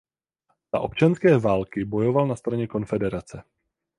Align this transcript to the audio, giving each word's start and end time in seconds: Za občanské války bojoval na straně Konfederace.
Za 0.73 0.79
občanské 0.79 1.37
války 1.37 1.85
bojoval 1.85 2.27
na 2.27 2.35
straně 2.35 2.67
Konfederace. 2.67 3.43